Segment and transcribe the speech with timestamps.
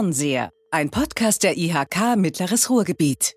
[0.00, 3.34] Fernseher, ein Podcast der IHK Mittleres Ruhrgebiet.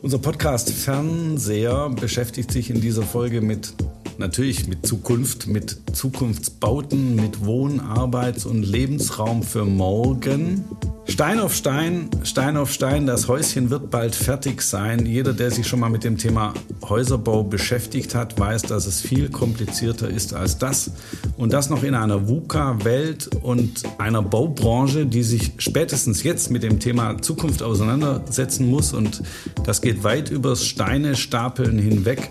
[0.00, 3.74] Unser Podcast Fernseher beschäftigt sich in dieser Folge mit
[4.18, 10.64] natürlich mit Zukunft, mit Zukunftsbauten, mit Wohn-, Arbeits- und Lebensraum für morgen.
[11.06, 15.04] Stein auf Stein, Stein auf Stein, das Häuschen wird bald fertig sein.
[15.04, 19.28] Jeder, der sich schon mal mit dem Thema Häuserbau beschäftigt hat, weiß, dass es viel
[19.28, 20.92] komplizierter ist als das.
[21.36, 26.80] Und das noch in einer VUCA-Welt und einer Baubranche, die sich spätestens jetzt mit dem
[26.80, 28.92] Thema Zukunft auseinandersetzen muss.
[28.94, 29.22] Und
[29.64, 32.30] das geht weit übers Steine stapeln hinweg.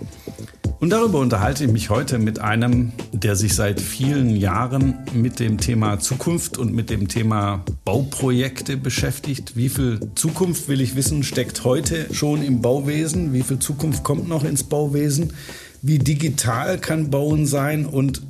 [0.83, 5.57] Und darüber unterhalte ich mich heute mit einem, der sich seit vielen Jahren mit dem
[5.57, 9.57] Thema Zukunft und mit dem Thema Bauprojekte beschäftigt.
[9.57, 13.33] Wie viel Zukunft, will ich wissen, steckt heute schon im Bauwesen?
[13.33, 15.33] Wie viel Zukunft kommt noch ins Bauwesen?
[15.81, 17.87] Wie digital kann Bauen sein?
[17.87, 18.21] Und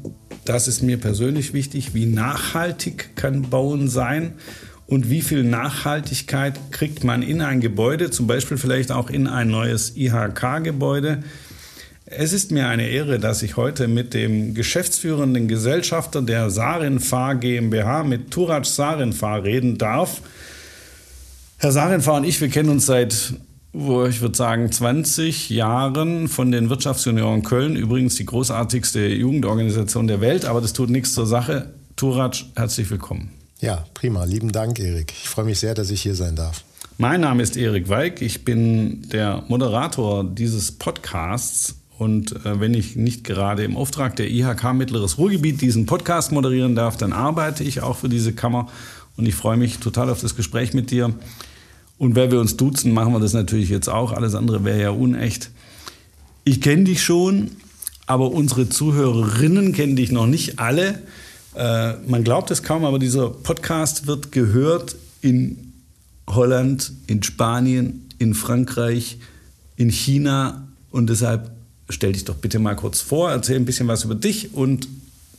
[0.46, 1.94] das ist mir persönlich wichtig.
[1.94, 4.36] Wie nachhaltig kann Bauen sein?
[4.88, 9.50] Und wie viel Nachhaltigkeit kriegt man in ein Gebäude, zum Beispiel vielleicht auch in ein
[9.50, 11.24] neues IHK-Gebäude?
[12.18, 18.04] Es ist mir eine Ehre, dass ich heute mit dem geschäftsführenden Gesellschafter der Sarinfahr GmbH,
[18.04, 20.22] mit Turaj Sarinfahr, reden darf.
[21.58, 23.34] Herr Sarinfahr und ich, wir kennen uns seit,
[23.72, 30.22] wo ich würde sagen, 20 Jahren von den Wirtschaftsjunioren Köln, übrigens die großartigste Jugendorganisation der
[30.22, 31.74] Welt, aber das tut nichts zur Sache.
[31.96, 33.32] Turaj, herzlich willkommen.
[33.60, 34.26] Ja, prima.
[34.26, 35.14] Lieben Dank, Erik.
[35.24, 36.64] Ich freue mich sehr, dass ich hier sein darf.
[36.98, 38.22] Mein Name ist Erik Weig.
[38.22, 44.30] Ich bin der Moderator dieses Podcasts und äh, wenn ich nicht gerade im Auftrag der
[44.30, 48.68] IHK Mittleres Ruhrgebiet diesen Podcast moderieren darf, dann arbeite ich auch für diese Kammer.
[49.16, 51.14] Und ich freue mich total auf das Gespräch mit dir.
[51.98, 54.12] Und wenn wir uns duzen, machen wir das natürlich jetzt auch.
[54.12, 55.52] Alles andere wäre ja unecht.
[56.44, 57.52] Ich kenne dich schon,
[58.06, 61.02] aber unsere Zuhörerinnen kennen dich noch nicht alle.
[61.56, 65.74] Äh, man glaubt es kaum, aber dieser Podcast wird gehört in
[66.28, 69.20] Holland, in Spanien, in Frankreich,
[69.78, 70.68] in China.
[70.92, 71.52] Und deshalb
[71.90, 74.88] stell dich doch bitte mal kurz vor, erzähl ein bisschen was über dich und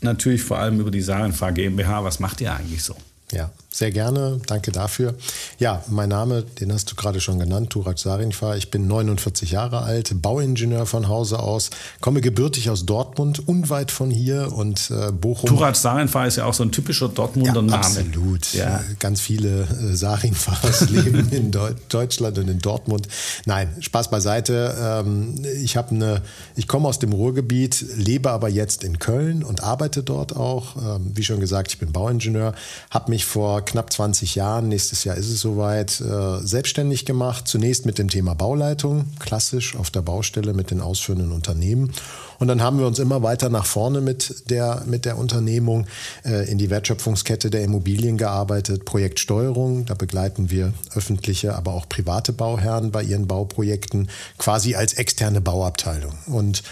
[0.01, 2.05] natürlich vor allem über die Sarenfahr GmbH.
[2.05, 2.97] Was macht ihr eigentlich so?
[3.33, 4.41] Ja, sehr gerne.
[4.47, 5.15] Danke dafür.
[5.59, 8.57] Ja, mein Name, den hast du gerade schon genannt, Turak Sarinfar.
[8.57, 11.71] Ich bin 49 Jahre alt, Bauingenieur von Hause aus,
[12.01, 15.49] komme gebürtig aus Dortmund, unweit von hier und äh, Bochum.
[15.49, 17.75] Turak Sarinfar ist ja auch so ein typischer Dortmunder ja, Name.
[17.75, 18.55] Absolut.
[18.55, 18.81] Ja.
[19.01, 23.09] Ganz viele äh, Sarinfars leben in Deutschland und in Dortmund.
[23.45, 24.77] Nein, Spaß beiseite.
[24.81, 26.23] Ähm, ich habe eine,
[26.55, 30.77] ich komme aus dem Ruhrgebiet, lebe aber jetzt in Köln und arbeite dort auch.
[30.77, 32.55] Ähm, wie schon gesagt, ich bin Bauingenieur,
[32.91, 37.49] habe mich vor knapp 20 Jahren, nächstes Jahr ist es soweit, äh, selbstständig gemacht.
[37.49, 41.93] Zunächst mit dem Thema Bauleitung, klassisch auf der Baustelle mit den ausführenden Unternehmen.
[42.39, 45.87] Und dann haben wir uns immer weiter nach vorne mit der, mit der Unternehmung
[46.25, 48.85] äh, in die Wertschöpfungskette der Immobilien gearbeitet.
[48.85, 55.41] Projektsteuerung, da begleiten wir öffentliche, aber auch private Bauherren bei ihren Bauprojekten quasi als externe
[55.41, 56.15] Bauabteilung.
[56.27, 56.63] Und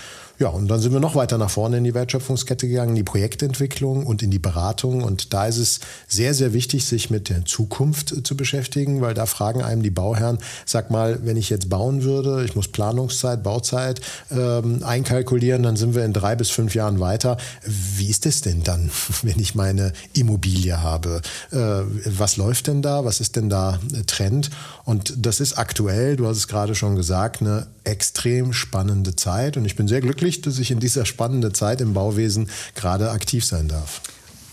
[0.43, 3.05] ja, und dann sind wir noch weiter nach vorne in die Wertschöpfungskette gegangen, in die
[3.05, 5.05] Projektentwicklung und in die Beratung.
[5.05, 9.27] Und da ist es sehr, sehr wichtig, sich mit der Zukunft zu beschäftigen, weil da
[9.27, 14.01] fragen einem die Bauherren, sag mal, wenn ich jetzt bauen würde, ich muss Planungszeit, Bauzeit
[14.33, 17.37] ähm, einkalkulieren, dann sind wir in drei bis fünf Jahren weiter.
[17.65, 18.91] Wie ist es denn dann,
[19.23, 21.21] wenn ich meine Immobilie habe?
[21.53, 23.05] Äh, was läuft denn da?
[23.05, 24.51] Was ist denn da Trend?
[24.85, 29.57] Und das ist aktuell, du hast es gerade schon gesagt, eine extrem spannende Zeit.
[29.57, 33.45] Und ich bin sehr glücklich, dass ich in dieser spannenden Zeit im Bauwesen gerade aktiv
[33.45, 34.01] sein darf.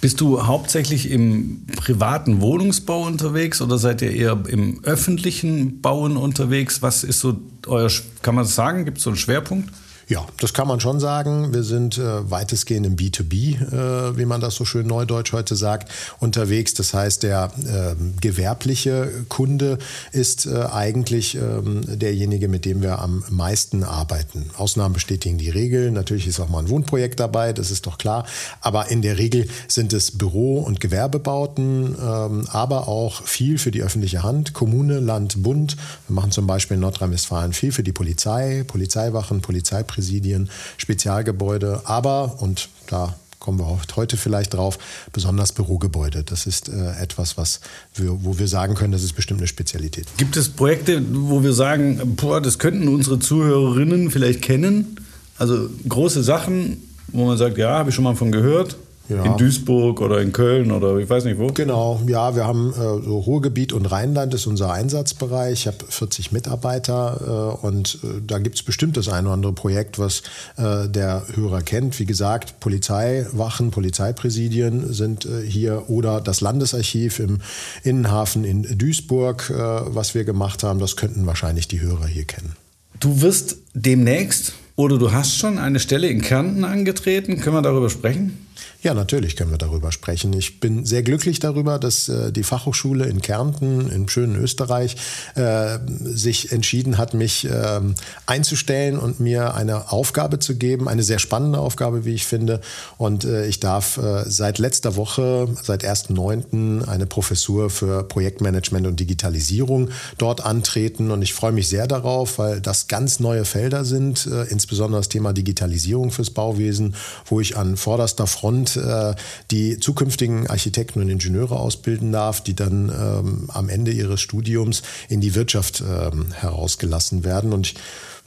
[0.02, 6.82] Bist du hauptsächlich im privaten Wohnungsbau unterwegs oder seid ihr eher im öffentlichen Bauen unterwegs?
[6.82, 7.90] Was ist so euer,
[8.22, 9.70] kann man das sagen, gibt es so einen Schwerpunkt?
[10.10, 11.54] Ja, das kann man schon sagen.
[11.54, 15.92] Wir sind äh, weitestgehend im B2B, äh, wie man das so schön neudeutsch heute sagt,
[16.20, 16.74] unterwegs.
[16.74, 19.78] Das heißt, der äh, gewerbliche Kunde
[20.12, 24.50] ist äh, eigentlich ähm, derjenige, mit dem wir am meisten arbeiten.
[24.58, 25.92] Ausnahmen bestätigen die Regel.
[25.92, 28.26] Natürlich ist auch mal ein Wohnprojekt dabei, das ist doch klar.
[28.62, 33.84] Aber in der Regel sind es Büro- und Gewerbebauten, ähm, aber auch viel für die
[33.84, 35.78] öffentliche Hand, Kommune, Land, Bund.
[36.08, 39.99] Wir machen zum Beispiel in Nordrhein-Westfalen viel für die Polizei, Polizeiwachen, Polizeipräsidenten.
[40.00, 44.80] Präsidien, Spezialgebäude, aber, und da kommen wir heute vielleicht drauf,
[45.12, 46.24] besonders Bürogebäude.
[46.24, 47.60] Das ist äh, etwas, was
[47.96, 50.08] wir, wo wir sagen können, das ist bestimmt eine Spezialität.
[50.16, 54.96] Gibt es Projekte, wo wir sagen, boah, das könnten unsere Zuhörerinnen vielleicht kennen?
[55.38, 58.78] Also große Sachen, wo man sagt, ja, habe ich schon mal von gehört,
[59.10, 59.24] Ja.
[59.24, 61.48] In Duisburg oder in Köln oder ich weiß nicht wo?
[61.48, 65.54] Genau, ja, wir haben äh, so Ruhrgebiet und Rheinland ist unser Einsatzbereich.
[65.54, 69.54] Ich habe 40 Mitarbeiter äh, und äh, da gibt es bestimmt das eine oder andere
[69.54, 70.22] Projekt, was
[70.58, 72.00] äh, der Hörer kennt.
[72.00, 77.40] Wie gesagt, Polizeiwachen, Polizeipräsidien sind äh, hier oder das Landesarchiv im
[77.84, 80.80] Innenhafen in Duisburg, äh, was wir gemacht haben.
[80.80, 82.56] Das könnten wahrscheinlich die Hörer hier kennen.
[83.00, 87.40] Du wirst demnächst oder du hast schon eine Stelle in Kärnten angetreten.
[87.40, 88.49] Können wir darüber sprechen?
[88.82, 90.32] Ja, natürlich können wir darüber sprechen.
[90.32, 94.96] Ich bin sehr glücklich darüber, dass äh, die Fachhochschule in Kärnten, im schönen Österreich,
[95.36, 97.82] äh, sich entschieden hat, mich äh,
[98.26, 102.62] einzustellen und mir eine Aufgabe zu geben, eine sehr spannende Aufgabe, wie ich finde.
[102.98, 106.88] Und äh, ich darf äh, seit letzter Woche, seit 1.9.
[106.88, 111.12] eine Professur für Projektmanagement und Digitalisierung dort antreten.
[111.12, 115.10] Und ich freue mich sehr darauf, weil das ganz neue Felder sind, äh, insbesondere das
[115.10, 119.16] Thema Digitalisierung fürs Bauwesen, wo ich an vorderster Front äh,
[119.52, 125.22] die zukünftigen Architekten und Ingenieure ausbilden darf, die dann ähm, am Ende ihres Studiums in
[125.22, 127.54] die Wirtschaft ähm, herausgelassen werden.
[127.54, 127.76] Und ich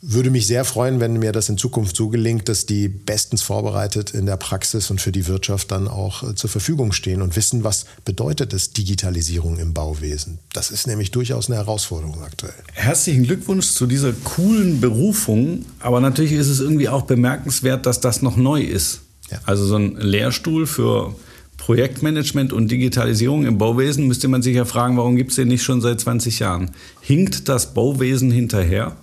[0.05, 4.11] würde mich sehr freuen, wenn mir das in Zukunft so gelingt, dass die bestens vorbereitet
[4.11, 7.63] in der Praxis und für die Wirtschaft dann auch äh, zur Verfügung stehen und wissen,
[7.63, 10.41] was bedeutet es Digitalisierung im Bauwesen.
[10.53, 12.53] Das ist nämlich durchaus eine Herausforderung aktuell.
[12.73, 18.23] Herzlichen Glückwunsch zu dieser coolen Berufung, aber natürlich ist es irgendwie auch bemerkenswert, dass das
[18.23, 19.03] noch neu ist.
[19.33, 19.39] Ja.
[19.47, 21.15] Also so ein Lehrstuhl für
[21.57, 25.63] Projektmanagement und Digitalisierung im Bauwesen müsste man sich ja fragen, warum gibt es den nicht
[25.63, 26.71] schon seit 20 Jahren?
[27.01, 28.97] Hinkt das Bauwesen hinterher?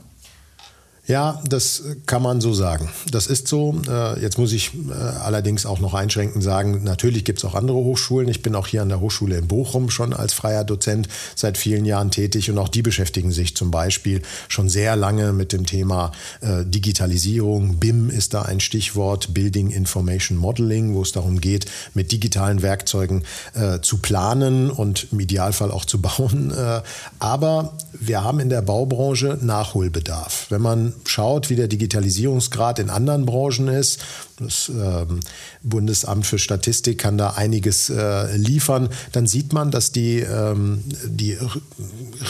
[1.09, 2.87] Ja, das kann man so sagen.
[3.09, 3.81] Das ist so.
[3.89, 7.77] Äh, jetzt muss ich äh, allerdings auch noch einschränkend sagen, natürlich gibt es auch andere
[7.77, 8.29] Hochschulen.
[8.29, 11.85] Ich bin auch hier an der Hochschule in Bochum schon als freier Dozent seit vielen
[11.85, 16.11] Jahren tätig und auch die beschäftigen sich zum Beispiel schon sehr lange mit dem Thema
[16.41, 17.77] äh, Digitalisierung.
[17.77, 21.65] BIM ist da ein Stichwort, Building Information Modeling, wo es darum geht,
[21.95, 23.23] mit digitalen Werkzeugen
[23.81, 26.53] zu planen und im Idealfall auch zu bauen.
[27.17, 30.45] aber wir haben in der Baubranche Nachholbedarf.
[30.49, 33.99] Wenn man schaut, wie der Digitalisierungsgrad in anderen Branchen ist,
[34.39, 35.19] das ähm,
[35.63, 41.37] Bundesamt für Statistik kann da einiges äh, liefern, dann sieht man, dass die, ähm, die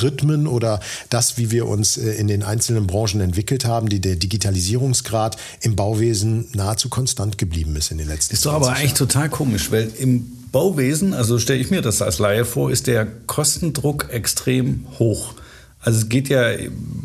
[0.01, 0.79] Rhythmen oder
[1.09, 5.75] das, wie wir uns äh, in den einzelnen Branchen entwickelt haben, die, der Digitalisierungsgrad im
[5.75, 8.37] Bauwesen nahezu konstant geblieben ist in den letzten Jahren.
[8.37, 12.19] Ist doch aber eigentlich total komisch, weil im Bauwesen, also stelle ich mir das als
[12.19, 15.35] Laie vor, ist der Kostendruck extrem hoch.
[15.81, 16.51] Also es geht ja,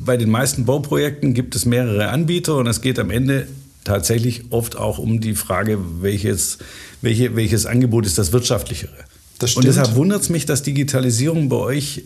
[0.04, 3.46] bei den meisten Bauprojekten gibt es mehrere Anbieter und es geht am Ende
[3.84, 6.58] tatsächlich oft auch um die Frage, welches,
[7.00, 8.92] welche, welches Angebot ist das wirtschaftlichere.
[9.38, 12.04] Das und deshalb wundert es mich, dass Digitalisierung bei euch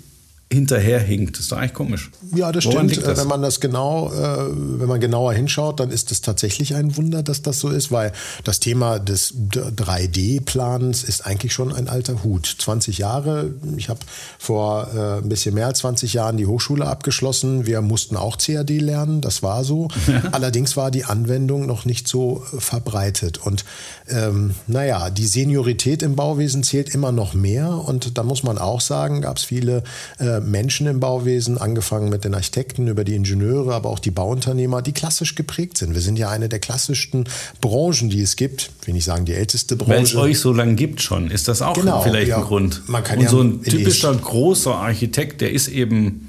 [0.50, 1.36] hinterherhinkt.
[1.36, 2.10] Das ist doch eigentlich komisch.
[2.34, 3.06] Ja, das Woran stimmt.
[3.06, 3.18] Das?
[3.18, 4.46] Wenn man das genau, äh,
[4.80, 8.12] wenn man genauer hinschaut, dann ist es tatsächlich ein Wunder, dass das so ist, weil
[8.44, 12.56] das Thema des 3D-Plans ist eigentlich schon ein alter Hut.
[12.58, 13.50] 20 Jahre.
[13.76, 14.00] Ich habe
[14.38, 17.66] vor äh, ein bisschen mehr als 20 Jahren die Hochschule abgeschlossen.
[17.66, 19.88] Wir mussten auch CAD lernen, das war so.
[20.32, 23.36] Allerdings war die Anwendung noch nicht so äh, verbreitet.
[23.36, 23.66] Und
[24.08, 27.68] ähm, naja, die Seniorität im Bauwesen zählt immer noch mehr.
[27.68, 29.82] Und da muss man auch sagen, gab es viele
[30.18, 34.82] äh, Menschen im Bauwesen, angefangen mit den Architekten über die Ingenieure, aber auch die Bauunternehmer,
[34.82, 35.94] die klassisch geprägt sind.
[35.94, 37.28] Wir sind ja eine der klassischsten
[37.60, 38.70] Branchen, die es gibt.
[38.80, 39.92] Ich will nicht sagen die älteste Branche.
[39.92, 42.88] Weil es euch so lange gibt schon, ist das auch genau, vielleicht ja, ein Grund.
[42.88, 46.28] Man kann Und ja so ein typischer großer Architekt, der ist eben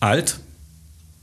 [0.00, 0.38] alt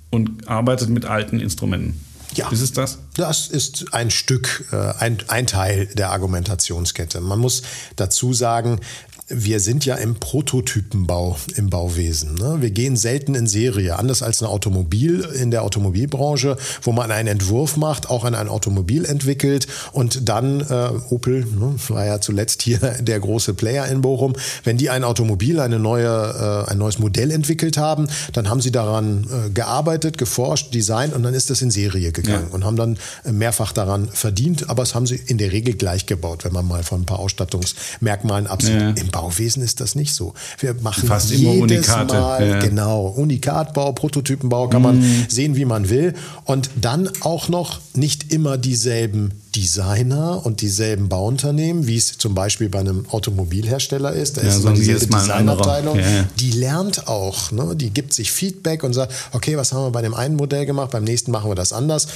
[0.10, 2.00] und arbeitet mit alten Instrumenten.
[2.36, 2.50] Ja.
[2.50, 3.00] Ist es das?
[3.16, 7.22] Das ist ein Stück, äh, ein, ein Teil der Argumentationskette.
[7.22, 7.64] Man muss
[7.96, 8.80] dazu sagen,
[9.28, 12.36] wir sind ja im Prototypenbau im Bauwesen.
[12.36, 12.58] Ne?
[12.60, 17.28] Wir gehen selten in Serie, anders als ein Automobil in der Automobilbranche, wo man einen
[17.28, 22.62] Entwurf macht, auch an ein Automobil entwickelt und dann äh, Opel ne, war ja zuletzt
[22.62, 24.34] hier der große Player in Bochum.
[24.64, 28.72] Wenn die ein Automobil, eine neue, äh, ein neues Modell entwickelt haben, dann haben sie
[28.72, 32.54] daran äh, gearbeitet, geforscht, designt und dann ist das in Serie gegangen ja.
[32.54, 34.70] und haben dann mehrfach daran verdient.
[34.70, 37.18] Aber es haben sie in der Regel gleich gebaut, wenn man mal von ein paar
[37.18, 38.80] Ausstattungsmerkmalen absieht.
[38.80, 38.94] Ja.
[39.16, 40.34] Bauwesen ist das nicht so.
[40.60, 42.16] Wir machen Fast jedes immer Unikate.
[42.16, 42.60] Mal, ja.
[42.60, 45.28] genau, Unikatbau, Prototypenbau kann man mm.
[45.30, 46.14] sehen, wie man will.
[46.44, 52.68] Und dann auch noch nicht immer dieselben Designer und dieselben Bauunternehmen, wie es zum Beispiel
[52.68, 54.36] bei einem Automobilhersteller ist.
[54.36, 55.98] Da ja, ist so dieselbe Designabteilung.
[55.98, 56.26] Ja.
[56.38, 57.74] Die lernt auch, ne?
[57.74, 60.92] die gibt sich Feedback und sagt, okay, was haben wir bei dem einen Modell gemacht,
[60.92, 62.10] beim nächsten machen wir das anders.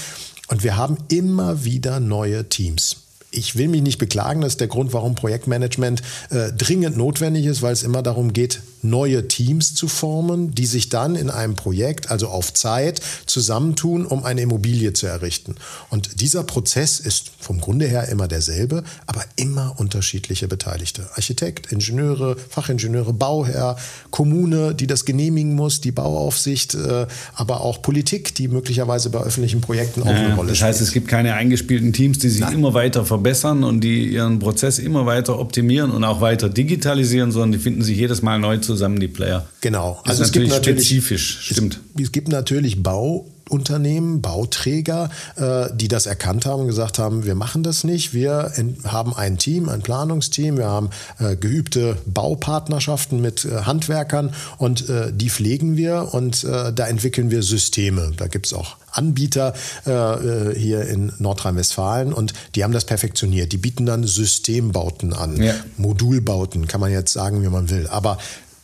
[0.49, 2.97] Und wir haben immer wieder neue Teams
[3.31, 7.61] ich will mich nicht beklagen, das ist der Grund, warum Projektmanagement äh, dringend notwendig ist,
[7.61, 12.11] weil es immer darum geht, neue Teams zu formen, die sich dann in einem Projekt,
[12.11, 15.55] also auf Zeit, zusammentun, um eine Immobilie zu errichten.
[15.89, 21.09] Und dieser Prozess ist vom Grunde her immer derselbe, aber immer unterschiedliche Beteiligte.
[21.15, 23.77] Architekt, Ingenieure, Fachingenieure, Bauherr,
[24.11, 29.61] Kommune, die das genehmigen muss, die Bauaufsicht, äh, aber auch Politik, die möglicherweise bei öffentlichen
[29.61, 30.61] Projekten auch ja, eine Rolle spielt.
[30.61, 32.53] Das heißt, es gibt keine eingespielten Teams, die sich Nein.
[32.53, 37.51] immer weiter verbessern und die ihren Prozess immer weiter optimieren und auch weiter digitalisieren, sondern
[37.53, 39.45] die finden sich jedes Mal neu zusammen, die Player.
[39.61, 40.01] Genau.
[40.03, 41.79] Das also ist natürlich, natürlich spezifisch, stimmt.
[41.95, 47.25] Es, es gibt natürlich Bau Unternehmen, Bauträger, äh, die das erkannt haben und gesagt haben,
[47.25, 48.13] wir machen das nicht.
[48.13, 48.51] Wir
[48.83, 55.29] haben ein Team, ein Planungsteam, wir haben äh, geübte Baupartnerschaften mit äh, Handwerkern und die
[55.29, 58.11] pflegen wir und da entwickeln wir Systeme.
[58.15, 59.53] Da gibt es auch Anbieter
[59.85, 63.51] hier in Nordrhein-Westfalen und die haben das perfektioniert.
[63.51, 65.53] Die bieten dann Systembauten an, ja.
[65.77, 67.87] Modulbauten, kann man jetzt sagen, wie man will.
[67.87, 68.17] Aber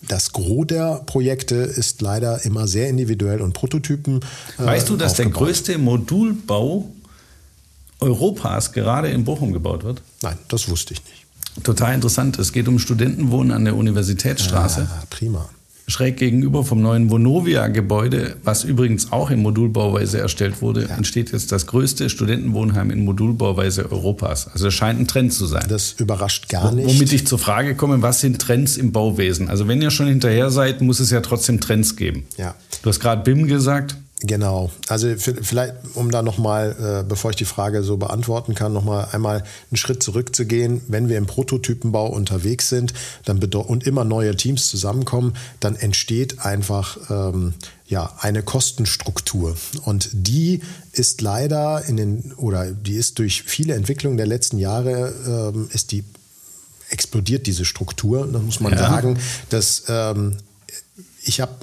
[0.07, 4.19] das Gros der Projekte ist leider immer sehr individuell und Prototypen.
[4.57, 5.33] Äh, weißt du, dass aufgebaut.
[5.33, 6.89] der größte Modulbau
[7.99, 10.01] Europas gerade in Bochum gebaut wird?
[10.21, 11.63] Nein, das wusste ich nicht.
[11.63, 12.37] Total interessant.
[12.37, 14.89] Es geht um Studentenwohnen an der Universitätsstraße.
[14.91, 15.49] Ah, prima
[15.87, 20.95] schräg gegenüber vom neuen Vonovia-Gebäude, was übrigens auch in Modulbauweise erstellt wurde, ja.
[20.95, 24.47] entsteht jetzt das größte Studentenwohnheim in Modulbauweise Europas.
[24.47, 25.65] Also es scheint ein Trend zu sein.
[25.69, 26.87] Das überrascht gar nicht.
[26.87, 29.49] Womit ich zur Frage komme, was sind Trends im Bauwesen?
[29.49, 32.25] Also wenn ihr schon hinterher seid, muss es ja trotzdem Trends geben.
[32.37, 32.55] Ja.
[32.81, 33.95] Du hast gerade BIM gesagt.
[34.21, 34.71] Genau.
[34.87, 39.43] Also vielleicht, um da nochmal, äh, bevor ich die Frage so beantworten kann, nochmal einmal
[39.69, 40.81] einen Schritt zurückzugehen.
[40.87, 42.93] Wenn wir im Prototypenbau unterwegs sind
[43.25, 47.55] dann und immer neue Teams zusammenkommen, dann entsteht einfach ähm,
[47.87, 49.57] ja, eine Kostenstruktur.
[49.83, 50.61] Und die
[50.93, 55.13] ist leider in den, oder die ist durch viele Entwicklungen der letzten Jahre,
[55.53, 56.05] ähm, ist die
[56.89, 58.27] explodiert diese Struktur.
[58.31, 58.79] Da muss man ja.
[58.79, 59.19] sagen,
[59.49, 60.37] dass ähm,
[61.23, 61.53] ich habe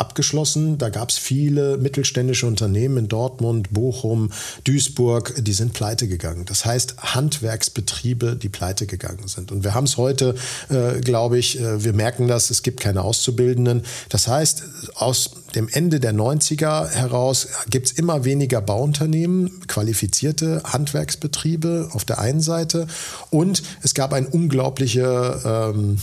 [0.00, 0.78] abgeschlossen.
[0.78, 4.30] Da gab es viele mittelständische Unternehmen in Dortmund, Bochum,
[4.64, 6.46] Duisburg, die sind pleite gegangen.
[6.46, 9.52] Das heißt Handwerksbetriebe, die pleite gegangen sind.
[9.52, 10.34] Und wir haben es heute,
[10.70, 13.82] äh, glaube ich, äh, wir merken das, es gibt keine Auszubildenden.
[14.08, 14.62] Das heißt,
[14.94, 22.18] aus dem Ende der 90er heraus gibt es immer weniger Bauunternehmen, qualifizierte Handwerksbetriebe auf der
[22.18, 22.86] einen Seite
[23.30, 25.98] und es gab ein unglaubliches ähm,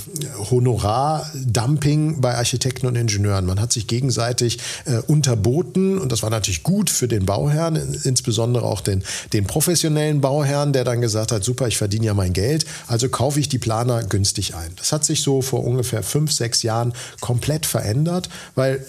[0.49, 3.45] Honorardumping bei Architekten und Ingenieuren.
[3.45, 8.65] Man hat sich gegenseitig äh, unterboten und das war natürlich gut für den Bauherrn, insbesondere
[8.65, 12.65] auch den, den professionellen Bauherrn, der dann gesagt hat, super, ich verdiene ja mein Geld,
[12.87, 14.71] also kaufe ich die Planer günstig ein.
[14.75, 18.85] Das hat sich so vor ungefähr fünf, sechs Jahren komplett verändert, weil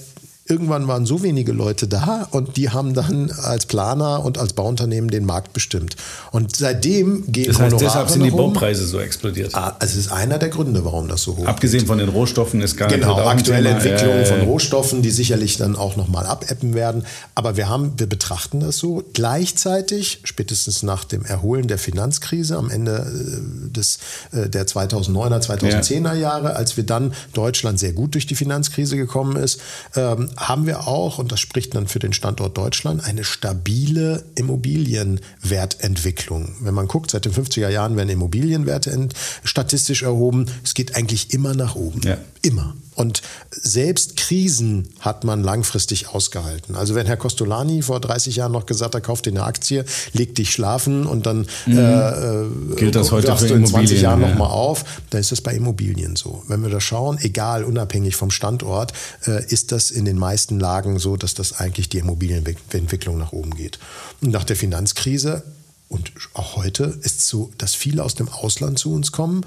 [0.49, 5.11] irgendwann waren so wenige Leute da und die haben dann als Planer und als Bauunternehmen
[5.11, 5.97] den Markt bestimmt.
[6.33, 9.55] Und seitdem gehen Das heißt, Honorare deshalb sind die Baupreise so explodiert.
[9.55, 11.49] Ah, es ist einer der Gründe, warum das so hoch ist.
[11.49, 15.76] Abgesehen von den Rohstoffen ist gar Genau, aktuelle Entwicklungen äh, von Rohstoffen, die sicherlich dann
[15.76, 17.05] auch nochmal abebben werden.
[17.35, 19.05] Aber wir haben, wir betrachten das so.
[19.12, 23.99] Gleichzeitig, spätestens nach dem Erholen der Finanzkrise am Ende äh, des,
[24.33, 29.37] äh, der 2009er, 2010er Jahre, als wir dann Deutschland sehr gut durch die Finanzkrise gekommen
[29.37, 29.61] ist,
[29.95, 36.54] ähm, haben wir auch, und das spricht dann für den Standort Deutschland, eine stabile Immobilienwertentwicklung.
[36.61, 39.09] Wenn man guckt, seit den 50er Jahren werden Immobilienwerte
[39.45, 40.47] statistisch erhoben.
[40.64, 42.02] Es geht eigentlich immer nach oben.
[42.02, 42.18] Ja.
[42.42, 42.75] Immer.
[42.99, 46.75] Und selbst Krisen hat man langfristig ausgehalten.
[46.75, 50.35] Also wenn Herr Costolani vor 30 Jahren noch gesagt hat, kauf dir eine Aktie, leg
[50.35, 51.78] dich schlafen und dann mhm.
[51.78, 54.28] äh, gilt das heute für du in 20 Jahren ja.
[54.28, 56.42] nochmal auf, dann ist das bei Immobilien so.
[56.49, 58.92] Wenn wir da schauen, egal, unabhängig vom Standort,
[59.26, 60.27] äh, ist das in den meisten
[60.61, 63.78] Lagen so, dass das eigentlich die Immobilienentwicklung nach oben geht.
[64.20, 65.42] Und nach der Finanzkrise
[65.88, 69.44] und auch heute ist so, dass viele aus dem Ausland zu uns kommen,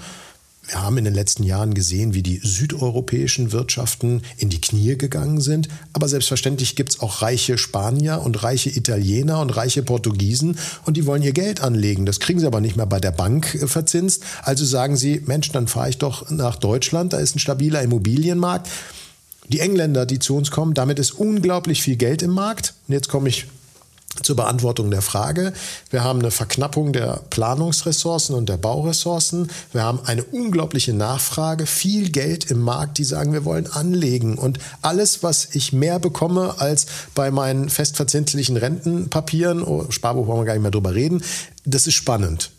[0.68, 5.40] wir haben in den letzten Jahren gesehen, wie die südeuropäischen Wirtschaften in die Knie gegangen
[5.40, 5.68] sind.
[5.92, 11.04] Aber selbstverständlich gibt es auch reiche Spanier und reiche Italiener und reiche Portugiesen und die
[11.04, 12.06] wollen ihr Geld anlegen.
[12.06, 14.22] Das kriegen sie aber nicht mehr bei der Bank äh, verzinst.
[14.42, 18.68] Also sagen sie, Mensch, dann fahre ich doch nach Deutschland, da ist ein stabiler Immobilienmarkt.
[19.48, 22.74] Die Engländer, die zu uns kommen, damit ist unglaublich viel Geld im Markt.
[22.88, 23.46] Und jetzt komme ich
[24.22, 25.52] zur Beantwortung der Frage.
[25.90, 29.50] Wir haben eine Verknappung der Planungsressourcen und der Bauressourcen.
[29.72, 34.36] Wir haben eine unglaubliche Nachfrage, viel Geld im Markt, die sagen, wir wollen anlegen.
[34.36, 40.46] Und alles, was ich mehr bekomme als bei meinen festverzinslichen Rentenpapieren, oh, Sparbuch wollen wir
[40.46, 41.22] gar nicht mehr drüber reden,
[41.64, 42.50] das ist spannend.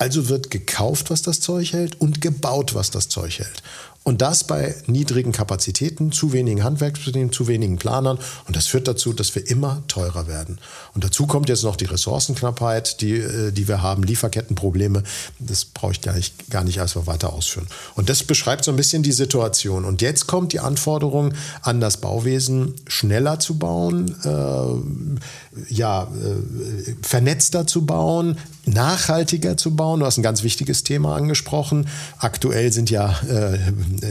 [0.00, 3.62] Also wird gekauft, was das Zeug hält und gebaut, was das Zeug hält.
[4.04, 8.18] Und das bei niedrigen Kapazitäten, zu wenigen Handwerksbetrieben, zu wenigen Planern.
[8.46, 10.58] Und das führt dazu, dass wir immer teurer werden.
[10.94, 15.02] Und dazu kommt jetzt noch die Ressourcenknappheit, die, äh, die wir haben, Lieferkettenprobleme.
[15.40, 17.66] Das brauche ich gar nicht, gar nicht erst weiter ausführen.
[17.96, 19.84] Und das beschreibt so ein bisschen die Situation.
[19.84, 27.66] Und jetzt kommt die Anforderung an das Bauwesen, schneller zu bauen, äh, ja, äh, vernetzter
[27.66, 28.38] zu bauen,
[28.70, 30.00] nachhaltiger zu bauen.
[30.00, 31.88] Du hast ein ganz wichtiges Thema angesprochen.
[32.18, 33.58] Aktuell sind ja äh,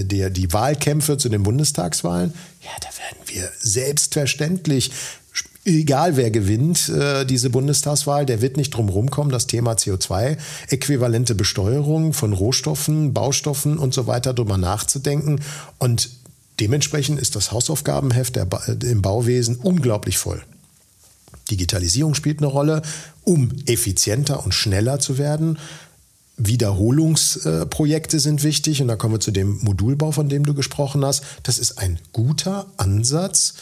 [0.04, 2.34] die, die Wahlkämpfe zu den Bundestagswahlen.
[2.62, 4.92] Ja, da werden wir selbstverständlich
[5.68, 10.38] egal wer gewinnt äh, diese Bundestagswahl, der wird nicht drum rumkommen, das Thema CO2,
[10.70, 15.42] äquivalente Besteuerung von Rohstoffen, Baustoffen und so weiter drüber nachzudenken.
[15.78, 16.10] Und
[16.60, 18.38] dementsprechend ist das Hausaufgabenheft
[18.84, 20.42] im Bauwesen unglaublich voll.
[21.48, 22.82] Digitalisierung spielt eine Rolle,
[23.24, 25.58] um effizienter und schneller zu werden.
[26.38, 31.24] Wiederholungsprojekte sind wichtig und da kommen wir zu dem Modulbau, von dem du gesprochen hast.
[31.44, 33.56] Das ist ein guter Ansatz,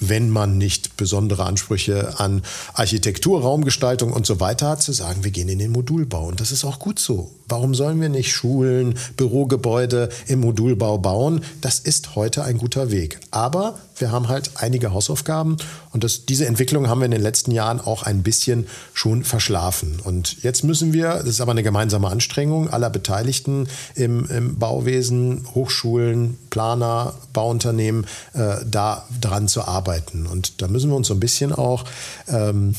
[0.00, 2.42] wenn man nicht besondere Ansprüche an
[2.74, 6.26] Architektur, Raumgestaltung und so weiter hat, zu sagen, wir gehen in den Modulbau.
[6.26, 7.30] Und das ist auch gut so.
[7.52, 11.44] Warum sollen wir nicht Schulen, Bürogebäude im Modulbau bauen?
[11.60, 13.20] Das ist heute ein guter Weg.
[13.30, 15.58] Aber wir haben halt einige Hausaufgaben
[15.90, 20.00] und das, diese Entwicklung haben wir in den letzten Jahren auch ein bisschen schon verschlafen.
[20.02, 25.46] Und jetzt müssen wir, das ist aber eine gemeinsame Anstrengung aller Beteiligten im, im Bauwesen,
[25.54, 30.26] Hochschulen, Planer, Bauunternehmen, äh, da dran zu arbeiten.
[30.26, 31.84] Und da müssen wir uns so ein bisschen auch
[32.28, 32.74] ähm,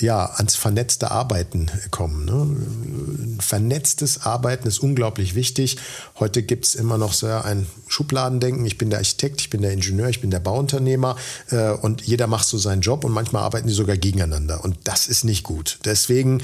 [0.00, 2.24] ja, ans vernetzte Arbeiten kommen.
[2.24, 3.40] Ne?
[3.40, 5.78] Vernetztes Arbeiten ist unglaublich wichtig.
[6.18, 8.64] Heute gibt es immer noch so ein Schubladendenken.
[8.66, 11.16] Ich bin der Architekt, ich bin der Ingenieur, ich bin der Bauunternehmer
[11.50, 14.64] äh, und jeder macht so seinen Job und manchmal arbeiten die sogar gegeneinander.
[14.64, 15.78] Und das ist nicht gut.
[15.84, 16.42] Deswegen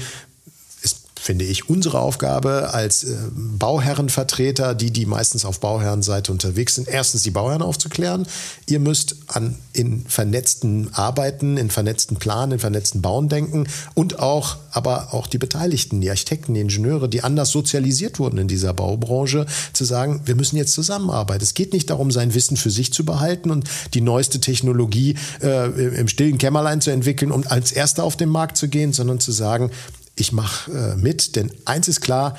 [1.27, 7.23] finde ich, unsere Aufgabe als äh, Bauherrenvertreter, die, die meistens auf Bauherrenseite unterwegs sind, erstens
[7.23, 8.25] die Bauherren aufzuklären.
[8.65, 14.55] Ihr müsst an, in vernetzten Arbeiten, in vernetzten Planen, in vernetzten Bauen denken und auch,
[14.71, 19.47] aber auch die Beteiligten, die Architekten, die Ingenieure, die anders sozialisiert wurden in dieser Baubranche,
[19.73, 21.43] zu sagen, wir müssen jetzt zusammenarbeiten.
[21.43, 25.67] Es geht nicht darum, sein Wissen für sich zu behalten und die neueste Technologie äh,
[25.99, 29.33] im stillen Kämmerlein zu entwickeln, um als Erster auf den Markt zu gehen, sondern zu
[29.33, 29.71] sagen,
[30.19, 32.37] ich mache äh, mit, denn eins ist klar,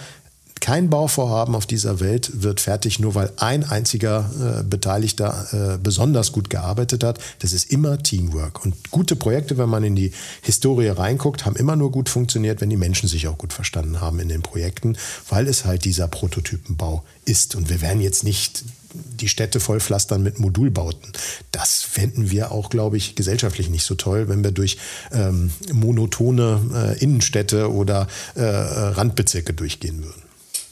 [0.61, 6.33] kein Bauvorhaben auf dieser Welt wird fertig, nur weil ein einziger äh, Beteiligter äh, besonders
[6.33, 7.19] gut gearbeitet hat.
[7.39, 8.65] Das ist immer Teamwork.
[8.65, 10.13] Und gute Projekte, wenn man in die
[10.43, 14.21] Historie reinguckt, haben immer nur gut funktioniert, wenn die Menschen sich auch gut verstanden haben
[14.21, 14.97] in den Projekten,
[15.29, 17.55] weil es halt dieser Prototypenbau ist.
[17.55, 21.13] Und wir werden jetzt nicht die Städte vollpflastern mit Modulbauten.
[21.53, 24.79] Das fänden wir auch, glaube ich, gesellschaftlich nicht so toll, wenn wir durch
[25.13, 30.28] ähm, monotone äh, Innenstädte oder äh, Randbezirke durchgehen würden.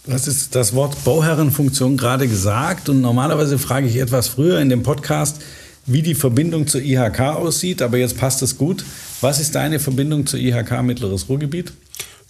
[0.06, 4.68] Du hast jetzt das Wort Bauherrenfunktion gerade gesagt und normalerweise frage ich etwas früher in
[4.68, 5.42] dem Podcast,
[5.84, 8.84] wie die Verbindung zur IHK aussieht, aber jetzt passt es gut.
[9.20, 11.72] Was ist deine Verbindung zur IHK Mittleres Ruhrgebiet?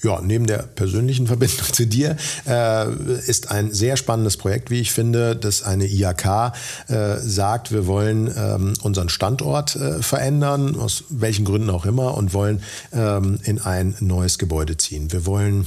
[0.03, 2.17] Ja, neben der persönlichen Verbindung zu dir
[2.49, 2.91] äh,
[3.27, 6.53] ist ein sehr spannendes Projekt, wie ich finde, dass eine IHK
[6.89, 12.33] äh, sagt, wir wollen ähm, unseren Standort äh, verändern, aus welchen Gründen auch immer, und
[12.33, 12.63] wollen
[12.95, 15.13] ähm, in ein neues Gebäude ziehen.
[15.13, 15.67] Wir wollen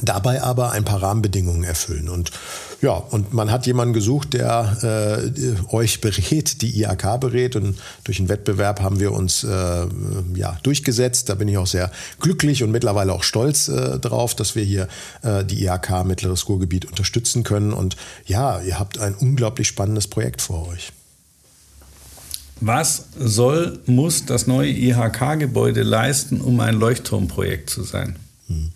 [0.00, 2.08] dabei aber ein paar Rahmenbedingungen erfüllen.
[2.08, 2.30] Und
[2.80, 7.56] ja, und man hat jemanden gesucht, der äh, euch berät, die IAK berät.
[7.56, 9.86] Und durch einen Wettbewerb haben wir uns äh,
[10.34, 11.28] ja, durchgesetzt.
[11.28, 14.88] Da bin ich auch sehr glücklich und mittlerweile auch stolz äh, drauf, dass wir hier
[15.22, 17.72] äh, die IAK Mittleres Ruhrgebiet unterstützen können.
[17.72, 20.92] Und ja, ihr habt ein unglaublich spannendes Projekt vor euch.
[22.60, 28.16] Was soll, muss das neue IHK-Gebäude leisten, um ein Leuchtturmprojekt zu sein?
[28.46, 28.70] Hm.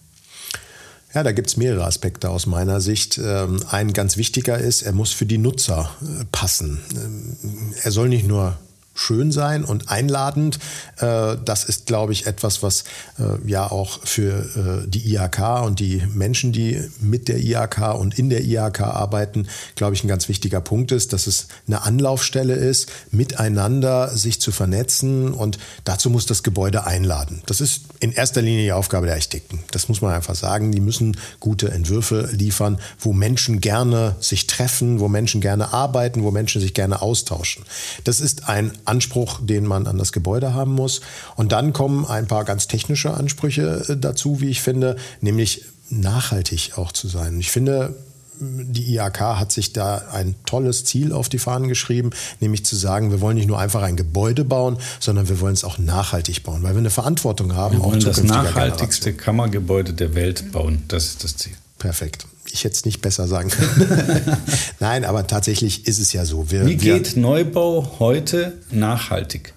[1.17, 3.17] Ja, da gibt es mehrere Aspekte aus meiner Sicht.
[3.17, 6.79] Ähm, ein ganz wichtiger ist, er muss für die Nutzer äh, passen.
[6.95, 8.59] Ähm, er soll nicht nur
[8.97, 10.59] schön sein und einladend.
[10.99, 12.85] Äh, das ist, glaube ich, etwas, was
[13.19, 18.19] äh, ja auch für äh, die IHK und die Menschen, die mit der IHK und
[18.19, 22.55] in der IHK arbeiten, glaube ich, ein ganz wichtiger Punkt ist, dass es eine Anlaufstelle
[22.55, 27.43] ist, miteinander sich zu vernetzen und dazu muss das Gebäude einladen.
[27.47, 29.61] Das ist in erster Linie die Aufgabe der Architekten.
[29.71, 30.73] Das muss man einfach sagen.
[30.73, 36.31] Die müssen gute Entwürfe liefern, wo Menschen gerne sich treffen, wo Menschen gerne arbeiten, wo
[36.31, 37.65] Menschen sich gerne austauschen.
[38.05, 41.01] Das ist ein Anspruch, den man an das Gebäude haben muss.
[41.37, 46.73] Und dann kommen ein paar ganz technische Ansprüche äh, dazu, wie ich finde, nämlich nachhaltig
[46.77, 47.39] auch zu sein.
[47.39, 47.95] Ich finde,
[48.39, 53.11] die IAK hat sich da ein tolles Ziel auf die Fahnen geschrieben, nämlich zu sagen,
[53.11, 56.63] wir wollen nicht nur einfach ein Gebäude bauen, sondern wir wollen es auch nachhaltig bauen,
[56.63, 57.79] weil wir eine Verantwortung haben.
[57.79, 60.83] Wir wollen das nachhaltigste Kammergebäude der Welt bauen.
[60.89, 61.55] Das ist das Ziel.
[61.79, 62.27] Perfekt.
[62.53, 64.37] Ich hätte es nicht besser sagen können.
[64.81, 66.51] Nein, aber tatsächlich ist es ja so.
[66.51, 69.53] Wir, Wie geht wir, Neubau heute nachhaltig?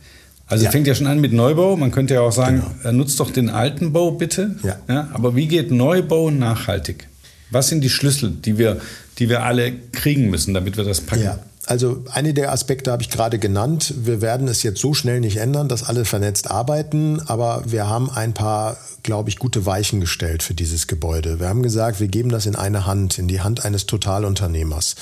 [0.48, 0.72] Also ja.
[0.72, 1.76] fängt ja schon an mit Neubau.
[1.76, 2.98] Man könnte ja auch sagen, genau.
[2.98, 4.56] nutzt doch den alten Bau bitte.
[4.64, 4.80] Ja.
[4.88, 5.10] ja.
[5.14, 7.08] Aber wie geht Neubau nachhaltig?
[7.52, 8.82] Was sind die Schlüssel, die wir,
[9.20, 11.24] die wir alle kriegen müssen, damit wir das packen?
[11.24, 11.40] Ja.
[11.70, 13.94] Also eine der Aspekte habe ich gerade genannt.
[13.96, 18.10] Wir werden es jetzt so schnell nicht ändern, dass alle vernetzt arbeiten, aber wir haben
[18.10, 21.40] ein paar, glaube ich, gute Weichen gestellt für dieses Gebäude.
[21.40, 24.96] Wir haben gesagt, wir geben das in eine Hand, in die Hand eines Totalunternehmers,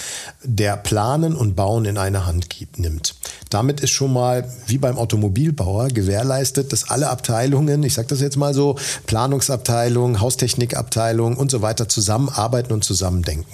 [0.43, 3.15] der Planen und Bauen in eine Hand gibt, nimmt.
[3.49, 8.35] Damit ist schon mal, wie beim Automobilbauer, gewährleistet, dass alle Abteilungen, ich sage das jetzt
[8.35, 8.75] mal so,
[9.05, 13.45] Planungsabteilung, Haustechnikabteilung und so weiter zusammenarbeiten und zusammendenken.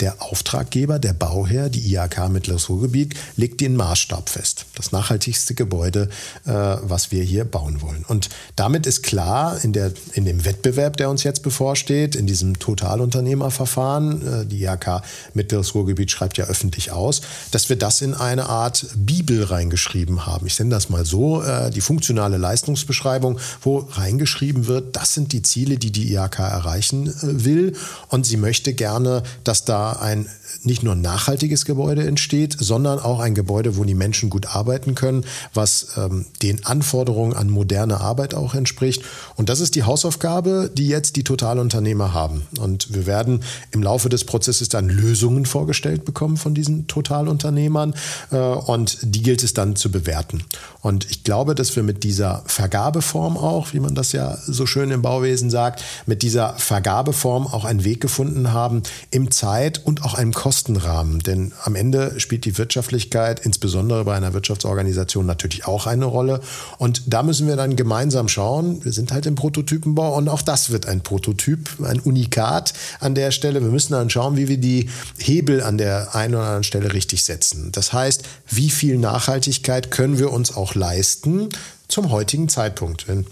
[0.00, 4.66] Der Auftraggeber, der Bauherr, die IHK Mittleres Ruhrgebiet, legt den Maßstab fest.
[4.74, 6.08] Das nachhaltigste Gebäude,
[6.44, 8.04] äh, was wir hier bauen wollen.
[8.06, 12.58] Und damit ist klar, in, der, in dem Wettbewerb, der uns jetzt bevorsteht, in diesem
[12.58, 18.48] Totalunternehmerverfahren, äh, die IHK Mittleres Ruhrgebiet schreibt ja öffentlich aus, dass wir das in eine
[18.48, 20.46] Art Bibel reingeschrieben haben.
[20.46, 25.42] Ich nenne das mal so, äh, die funktionale Leistungsbeschreibung, wo reingeschrieben wird, das sind die
[25.42, 27.72] Ziele, die die IHK erreichen äh, will.
[28.08, 30.26] Und sie möchte gerne, dass da ein
[30.62, 35.24] nicht nur nachhaltiges Gebäude entsteht, sondern auch ein Gebäude, wo die Menschen gut arbeiten können,
[35.54, 39.02] was ähm, den Anforderungen an moderne Arbeit auch entspricht.
[39.36, 42.42] Und das ist die Hausaufgabe, die jetzt die Totalunternehmer haben.
[42.58, 47.94] Und wir werden im Laufe des Prozesses dann Lösungen vorgestellt bekommen von diesen Totalunternehmern
[48.30, 50.42] äh, und die gilt es dann zu bewerten.
[50.82, 54.90] Und ich glaube, dass wir mit dieser Vergabeform auch, wie man das ja so schön
[54.90, 60.14] im Bauwesen sagt, mit dieser Vergabeform auch einen Weg gefunden haben, im Zeit- und auch
[60.14, 61.20] einem Kosten Kostenrahmen.
[61.20, 66.40] Denn am Ende spielt die Wirtschaftlichkeit, insbesondere bei einer Wirtschaftsorganisation, natürlich auch eine Rolle.
[66.78, 68.84] Und da müssen wir dann gemeinsam schauen.
[68.84, 73.30] Wir sind halt im Prototypenbau und auch das wird ein Prototyp, ein Unikat an der
[73.30, 73.62] Stelle.
[73.62, 77.24] Wir müssen dann schauen, wie wir die Hebel an der einen oder anderen Stelle richtig
[77.24, 77.70] setzen.
[77.72, 81.48] Das heißt, wie viel Nachhaltigkeit können wir uns auch leisten
[81.88, 83.08] zum heutigen Zeitpunkt?
[83.08, 83.26] Wenn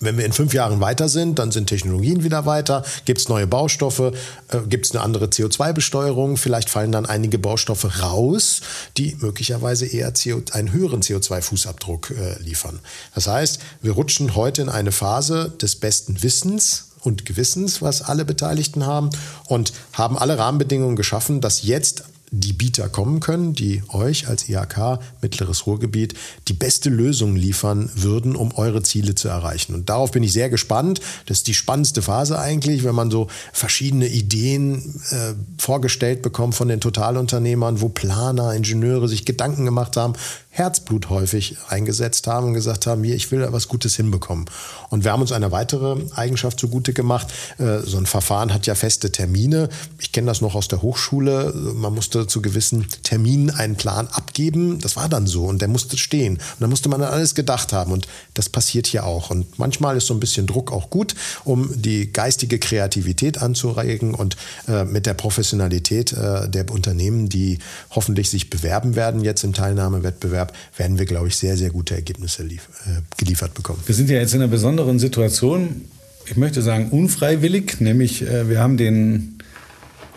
[0.00, 3.46] wenn wir in fünf Jahren weiter sind, dann sind Technologien wieder weiter, gibt es neue
[3.46, 4.12] Baustoffe,
[4.48, 8.60] äh, gibt es eine andere CO2-Besteuerung, vielleicht fallen dann einige Baustoffe raus,
[8.96, 12.80] die möglicherweise eher CO, einen höheren CO2-Fußabdruck äh, liefern.
[13.14, 18.24] Das heißt, wir rutschen heute in eine Phase des besten Wissens und Gewissens, was alle
[18.24, 19.10] Beteiligten haben
[19.46, 24.98] und haben alle Rahmenbedingungen geschaffen, dass jetzt die Bieter kommen können, die euch als IHK
[25.20, 26.14] Mittleres Ruhrgebiet
[26.48, 29.74] die beste Lösung liefern würden, um eure Ziele zu erreichen.
[29.74, 31.00] Und darauf bin ich sehr gespannt.
[31.26, 36.68] Das ist die spannendste Phase eigentlich, wenn man so verschiedene Ideen äh, vorgestellt bekommt von
[36.68, 40.14] den Totalunternehmern, wo Planer, Ingenieure sich Gedanken gemacht haben,
[40.56, 44.44] Herzblut häufig eingesetzt haben und gesagt haben, hier, ich will da was Gutes hinbekommen.
[44.88, 47.26] Und wir haben uns eine weitere Eigenschaft zugute gemacht.
[47.58, 49.68] Äh, so ein Verfahren hat ja feste Termine.
[49.98, 51.52] Ich kenne das noch aus der Hochschule.
[51.74, 54.78] Man musste zu gewissen Terminen einen Plan abgeben.
[54.78, 56.34] Das war dann so und der musste stehen.
[56.34, 57.90] Und da musste man an alles gedacht haben.
[57.90, 59.30] Und das passiert hier auch.
[59.30, 64.36] Und manchmal ist so ein bisschen Druck auch gut, um die geistige Kreativität anzuregen und
[64.68, 67.58] äh, mit der Professionalität äh, der Unternehmen, die
[67.90, 71.94] hoffentlich sich bewerben werden jetzt im Teilnahmewettbewerb, Wettbewerb werden wir, glaube ich, sehr, sehr gute
[71.94, 73.80] Ergebnisse lief, äh, geliefert bekommen.
[73.86, 75.82] Wir sind ja jetzt in einer besonderen Situation,
[76.26, 79.38] ich möchte sagen unfreiwillig, nämlich äh, wir haben den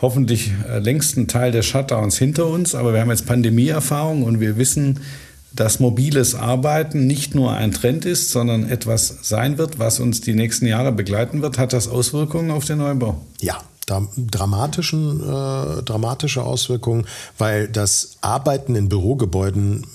[0.01, 4.57] hoffentlich äh, längsten Teil der Shutdowns hinter uns, aber wir haben jetzt Pandemieerfahrung und wir
[4.57, 4.99] wissen,
[5.53, 10.33] dass mobiles Arbeiten nicht nur ein Trend ist, sondern etwas sein wird, was uns die
[10.33, 11.57] nächsten Jahre begleiten wird.
[11.57, 13.19] Hat das Auswirkungen auf den Neubau?
[13.41, 17.05] Ja, dramatischen, äh, dramatische Auswirkungen,
[17.39, 19.87] weil das Arbeiten in Bürogebäuden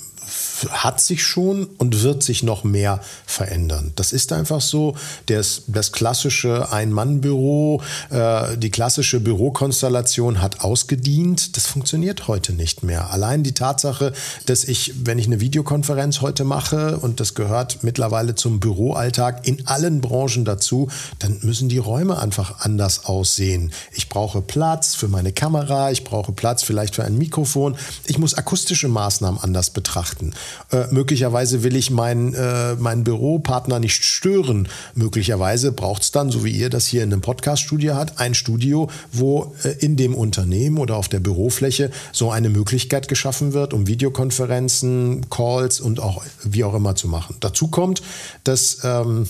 [0.69, 3.91] hat sich schon und wird sich noch mehr verändern.
[3.95, 4.95] Das ist einfach so.
[5.27, 11.57] Das, das klassische Ein-Mann-Büro, äh, die klassische Bürokonstellation hat ausgedient.
[11.57, 13.11] Das funktioniert heute nicht mehr.
[13.11, 14.13] Allein die Tatsache,
[14.45, 19.67] dass ich, wenn ich eine Videokonferenz heute mache und das gehört mittlerweile zum Büroalltag in
[19.67, 23.71] allen Branchen dazu, dann müssen die Räume einfach anders aussehen.
[23.91, 27.75] Ich brauche Platz für meine Kamera, ich brauche Platz vielleicht für ein Mikrofon.
[28.05, 30.33] Ich muss akustische Maßnahmen anders betrachten.
[30.71, 34.67] Äh, möglicherweise will ich meinen, äh, meinen Büropartner nicht stören.
[34.95, 38.89] Möglicherweise braucht es dann, so wie ihr das hier in einem Podcast-Studio hat, ein Studio,
[39.11, 43.87] wo äh, in dem Unternehmen oder auf der Bürofläche so eine Möglichkeit geschaffen wird, um
[43.87, 47.35] Videokonferenzen, Calls und auch wie auch immer zu machen.
[47.39, 48.01] Dazu kommt,
[48.43, 49.27] dass ähm,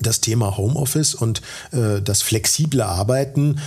[0.00, 1.40] das Thema Homeoffice und
[1.72, 3.58] äh, das flexible Arbeiten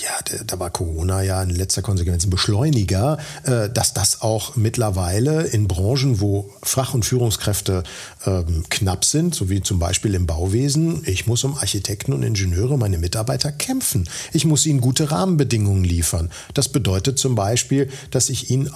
[0.00, 5.42] ja, da war Corona ja in letzter Konsequenz ein Beschleuniger, äh, dass das auch mittlerweile
[5.42, 7.82] in Branchen, wo Fach- und Führungskräfte
[8.26, 12.78] ähm, knapp sind, so wie zum Beispiel im Bauwesen, ich muss um Architekten und Ingenieure,
[12.78, 14.08] meine Mitarbeiter kämpfen.
[14.32, 16.30] Ich muss ihnen gute Rahmenbedingungen liefern.
[16.54, 18.70] Das bedeutet zum Beispiel, dass ich ihnen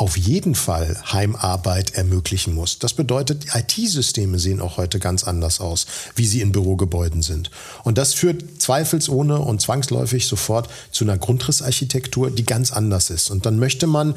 [0.00, 2.78] auf jeden Fall Heimarbeit ermöglichen muss.
[2.78, 5.84] Das bedeutet, IT-Systeme sehen auch heute ganz anders aus,
[6.16, 7.50] wie sie in Bürogebäuden sind.
[7.84, 13.30] Und das führt zweifelsohne und zwangsläufig sofort zu einer Grundrissarchitektur, die ganz anders ist.
[13.30, 14.14] Und dann möchte man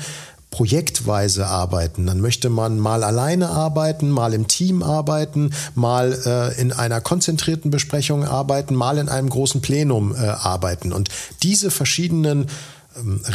[0.51, 2.05] projektweise arbeiten.
[2.05, 7.71] Dann möchte man mal alleine arbeiten, mal im Team arbeiten, mal äh, in einer konzentrierten
[7.71, 10.93] Besprechung arbeiten, mal in einem großen Plenum äh, arbeiten.
[10.93, 11.09] Und
[11.41, 12.47] diese verschiedenen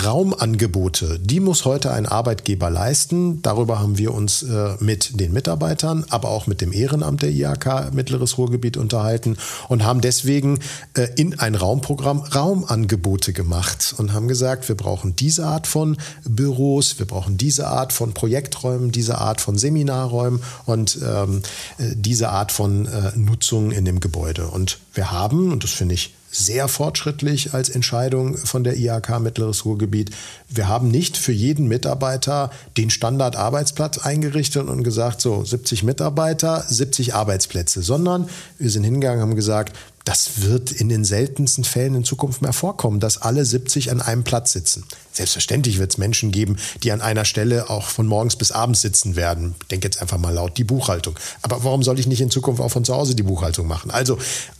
[0.04, 3.42] Raumangebote, die muss heute ein Arbeitgeber leisten.
[3.42, 7.92] Darüber haben wir uns äh, mit den Mitarbeitern, aber auch mit dem Ehrenamt der IHK
[7.92, 9.36] Mittleres Ruhrgebiet unterhalten
[9.68, 10.60] und haben deswegen
[10.94, 16.98] äh, in ein Raumprogramm Raumangebote gemacht und haben gesagt, wir brauchen diese Art von Büros,
[16.98, 21.42] wir brauchen diese Art von Projekträumen, diese Art von Seminarräumen und ähm,
[21.78, 24.46] äh, diese Art von äh, Nutzung in dem Gebäude.
[24.46, 29.64] Und wir haben, und das finde ich sehr fortschrittlich als Entscheidung von der IHK Mittleres
[29.64, 30.10] Ruhrgebiet.
[30.48, 37.14] Wir haben nicht für jeden Mitarbeiter den Standardarbeitsplatz eingerichtet und gesagt, so 70 Mitarbeiter, 70
[37.14, 42.04] Arbeitsplätze, sondern wir sind hingegangen und haben gesagt, das wird in den seltensten Fällen in
[42.04, 44.84] Zukunft mehr vorkommen, dass alle 70 an einem Platz sitzen.
[45.18, 49.16] Selbstverständlich wird es Menschen geben, die an einer Stelle auch von morgens bis abends sitzen
[49.16, 49.56] werden.
[49.62, 51.18] Ich denke jetzt einfach mal laut die Buchhaltung.
[51.42, 53.90] Aber warum soll ich nicht in Zukunft auch von zu Hause die Buchhaltung machen?
[53.90, 54.16] Also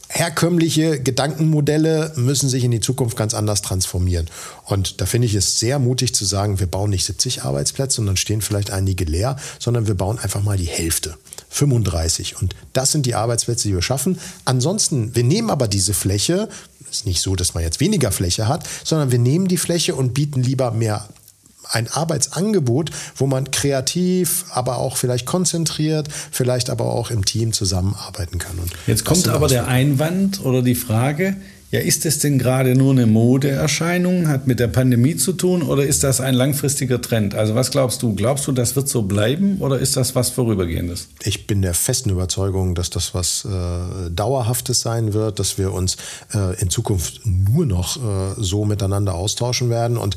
[0.08, 4.26] herkömmliche Gedankenmodelle müssen sich in die Zukunft ganz anders transformieren.
[4.64, 8.08] Und da finde ich es sehr mutig zu sagen, wir bauen nicht 70 Arbeitsplätze und
[8.08, 11.14] dann stehen vielleicht einige leer, sondern wir bauen einfach mal die Hälfte.
[11.50, 12.42] 35.
[12.42, 14.18] Und das sind die Arbeitsplätze, die wir schaffen.
[14.44, 16.48] Ansonsten, wir nehmen aber diese Fläche,
[16.90, 20.14] ist nicht so, dass man jetzt weniger Fläche hat, sondern wir nehmen die Fläche und
[20.14, 21.06] bieten lieber mehr
[21.70, 28.38] ein Arbeitsangebot, wo man kreativ, aber auch vielleicht konzentriert, vielleicht aber auch im Team zusammenarbeiten
[28.38, 28.58] kann.
[28.58, 31.36] Und Jetzt kommt aber der Einwand oder die Frage,
[31.70, 35.84] ja, ist es denn gerade nur eine Modeerscheinung, hat mit der Pandemie zu tun oder
[35.84, 37.34] ist das ein langfristiger Trend?
[37.34, 38.14] Also was glaubst du?
[38.14, 41.08] Glaubst du, das wird so bleiben oder ist das was Vorübergehendes?
[41.24, 45.98] Ich bin der festen Überzeugung, dass das was äh, Dauerhaftes sein wird, dass wir uns
[46.32, 49.98] äh, in Zukunft nur noch äh, so miteinander austauschen werden.
[49.98, 50.16] Und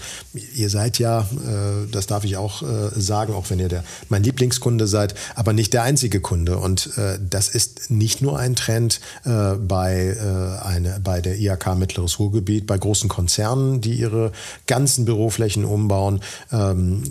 [0.56, 4.24] ihr seid ja, äh, das darf ich auch äh, sagen, auch wenn ihr der, mein
[4.24, 6.60] Lieblingskunde seid, aber nicht der einzige Kunde.
[6.60, 12.68] Und äh, das ist nicht nur ein Trend bei, eine, bei der IHK Mittleres Ruhrgebiet,
[12.68, 14.32] bei großen Konzernen, die ihre
[14.68, 16.22] ganzen Büroflächen umbauen.
[16.52, 17.04] Ähm,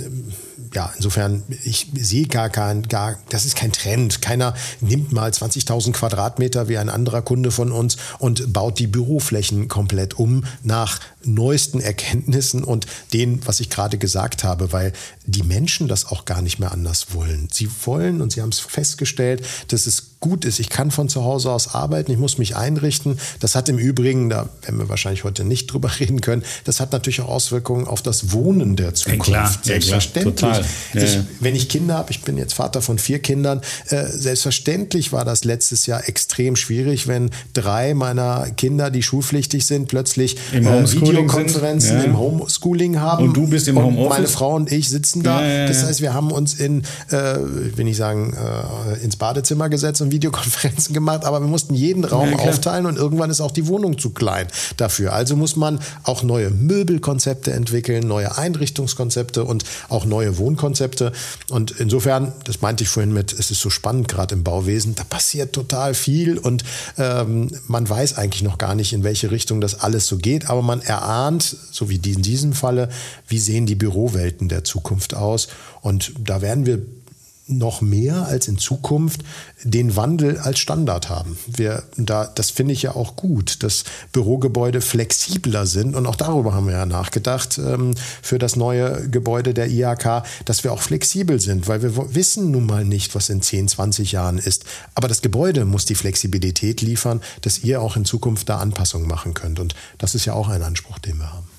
[0.75, 4.23] ja, insofern, ich sehe gar kein, gar, das ist kein Trend.
[4.23, 9.69] Keiner nimmt mal 20.000 Quadratmeter wie ein anderer Kunde von uns und baut die Büroflächen
[9.69, 14.93] komplett um nach neuesten Erkenntnissen und dem, was ich gerade gesagt habe, weil
[15.27, 17.49] die Menschen das auch gar nicht mehr anders wollen.
[17.53, 20.61] Sie wollen, und Sie haben es festgestellt, dass es gut ist.
[20.61, 23.19] Ich kann von zu Hause aus arbeiten, ich muss mich einrichten.
[23.41, 26.93] Das hat im Übrigen, da werden wir wahrscheinlich heute nicht drüber reden können, das hat
[26.93, 29.29] natürlich auch Auswirkungen auf das Wohnen der Zukunft.
[29.29, 30.41] Ja, klar, selbstverständlich.
[30.41, 30.63] Ja,
[30.95, 35.13] ja, ich, wenn ich Kinder habe, ich bin jetzt Vater von vier Kindern, äh, selbstverständlich
[35.13, 40.61] war das letztes Jahr extrem schwierig, wenn drei meiner Kinder, die schulpflichtig sind, plötzlich äh,
[41.11, 43.29] Videokonferenzen im Homeschooling haben.
[43.29, 44.11] Und du bist im Homeoffice?
[44.11, 45.41] Meine Frau und ich sitzen da.
[45.67, 47.37] Das heißt, wir haben uns in, äh,
[47.77, 52.31] will ich sagen, äh, ins Badezimmer gesetzt und Videokonferenzen gemacht, aber wir mussten jeden Raum
[52.31, 54.47] ja, aufteilen und irgendwann ist auch die Wohnung zu klein
[54.77, 55.13] dafür.
[55.13, 61.13] Also muss man auch neue Möbelkonzepte entwickeln, neue Einrichtungskonzepte und auch neue Wohnkonzepte.
[61.51, 65.05] Und insofern, das meinte ich vorhin mit, es ist so spannend gerade im Bauwesen, da
[65.05, 66.65] passiert total viel und
[66.99, 70.63] ähm, man weiß eigentlich noch gar nicht, in welche Richtung das alles so geht, aber
[70.63, 72.89] man erahnt, so wie in diesem Falle,
[73.27, 75.49] wie sehen die Bürowelten der Zukunft aus.
[75.81, 76.81] Und da werden wir
[77.51, 79.23] noch mehr als in Zukunft
[79.63, 81.37] den Wandel als Standard haben.
[81.47, 85.95] Wir, da, das finde ich ja auch gut, dass Bürogebäude flexibler sind.
[85.95, 90.65] Und auch darüber haben wir ja nachgedacht ähm, für das neue Gebäude der IHK, dass
[90.65, 94.39] wir auch flexibel sind, weil wir wissen nun mal nicht, was in 10, 20 Jahren
[94.39, 94.65] ist.
[94.95, 99.35] Aber das Gebäude muss die Flexibilität liefern, dass ihr auch in Zukunft da Anpassungen machen
[99.35, 99.61] könnt.
[99.61, 101.50] Und das ist ja auch ein Anspruch, den wir haben.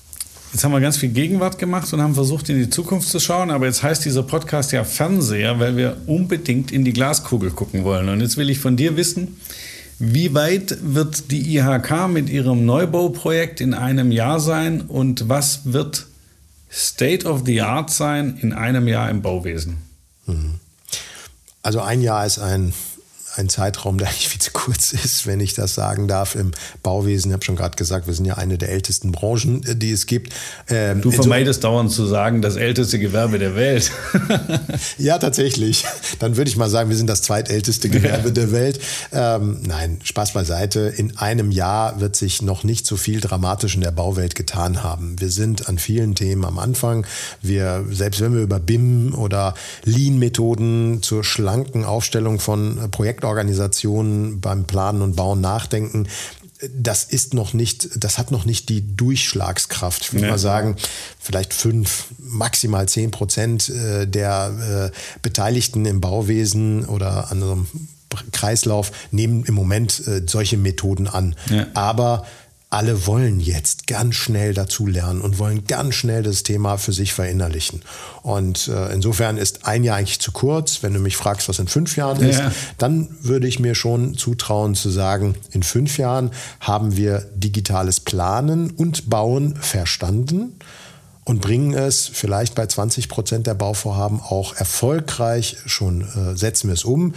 [0.52, 3.50] Jetzt haben wir ganz viel Gegenwart gemacht und haben versucht, in die Zukunft zu schauen.
[3.50, 8.10] Aber jetzt heißt dieser Podcast ja Fernseher, weil wir unbedingt in die Glaskugel gucken wollen.
[8.10, 9.38] Und jetzt will ich von dir wissen,
[9.98, 16.06] wie weit wird die IHK mit ihrem Neubauprojekt in einem Jahr sein und was wird
[16.70, 19.78] State of the Art sein in einem Jahr im Bauwesen?
[20.26, 20.54] Mhm.
[21.62, 22.74] Also ein Jahr ist ein
[23.36, 27.30] ein Zeitraum, der eigentlich viel zu kurz ist, wenn ich das sagen darf, im Bauwesen.
[27.30, 30.32] Ich habe schon gerade gesagt, wir sind ja eine der ältesten Branchen, die es gibt.
[30.68, 33.90] Ähm, du vermeidest dauernd zu sagen, das älteste Gewerbe der Welt.
[34.98, 35.84] ja, tatsächlich.
[36.18, 38.34] Dann würde ich mal sagen, wir sind das zweitälteste Gewerbe ja.
[38.34, 38.80] der Welt.
[39.12, 40.92] Ähm, nein, Spaß beiseite.
[40.96, 45.20] In einem Jahr wird sich noch nicht so viel dramatisch in der Bauwelt getan haben.
[45.20, 47.06] Wir sind an vielen Themen am Anfang.
[47.40, 52.90] Wir, selbst wenn wir über BIM oder Lean-Methoden zur schlanken Aufstellung von
[53.22, 56.08] Projektorganisationen beim Planen und Bauen nachdenken,
[56.76, 60.02] das ist noch nicht, das hat noch nicht die Durchschlagskraft.
[60.02, 60.32] Ich würde ja.
[60.32, 60.76] mal sagen,
[61.18, 67.66] vielleicht fünf, maximal zehn Prozent äh, der äh, Beteiligten im Bauwesen oder an einem
[68.30, 71.34] Kreislauf nehmen im Moment äh, solche Methoden an.
[71.50, 71.66] Ja.
[71.74, 72.26] Aber
[72.72, 77.82] alle wollen jetzt ganz schnell dazulernen und wollen ganz schnell das Thema für sich verinnerlichen.
[78.22, 80.82] Und äh, insofern ist ein Jahr eigentlich zu kurz.
[80.82, 82.50] Wenn du mich fragst, was in fünf Jahren ist, ja.
[82.78, 86.30] dann würde ich mir schon zutrauen zu sagen, in fünf Jahren
[86.60, 90.54] haben wir digitales Planen und Bauen verstanden
[91.24, 96.74] und bringen es vielleicht bei 20 Prozent der Bauvorhaben auch erfolgreich schon, äh, setzen wir
[96.74, 97.14] es um.